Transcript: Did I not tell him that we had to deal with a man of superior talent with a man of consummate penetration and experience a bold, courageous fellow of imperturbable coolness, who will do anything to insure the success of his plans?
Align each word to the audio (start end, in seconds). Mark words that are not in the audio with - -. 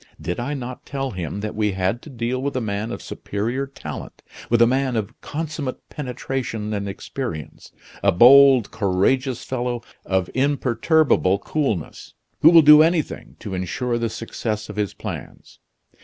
Did 0.19 0.39
I 0.39 0.55
not 0.55 0.83
tell 0.87 1.11
him 1.11 1.41
that 1.41 1.53
we 1.53 1.73
had 1.73 2.01
to 2.01 2.09
deal 2.09 2.41
with 2.41 2.57
a 2.57 2.59
man 2.59 2.91
of 2.91 3.03
superior 3.03 3.67
talent 3.67 4.23
with 4.49 4.59
a 4.59 4.65
man 4.65 4.95
of 4.95 5.21
consummate 5.21 5.87
penetration 5.89 6.73
and 6.73 6.89
experience 6.89 7.71
a 8.01 8.11
bold, 8.11 8.71
courageous 8.71 9.43
fellow 9.43 9.83
of 10.03 10.27
imperturbable 10.33 11.37
coolness, 11.37 12.15
who 12.39 12.49
will 12.49 12.63
do 12.63 12.81
anything 12.81 13.35
to 13.41 13.53
insure 13.53 13.99
the 13.99 14.09
success 14.09 14.69
of 14.69 14.75
his 14.75 14.95
plans? 14.95 15.59